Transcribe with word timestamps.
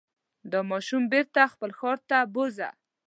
دا 0.51 0.59
ماشوم 0.71 1.03
بېرته 1.13 1.41
خپل 1.53 1.69
ښار 1.79 1.97
ته 2.09 2.17
بوځه. 2.33 2.69